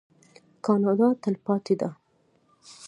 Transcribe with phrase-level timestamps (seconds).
[0.65, 1.89] کاناډا تلپاتې ده.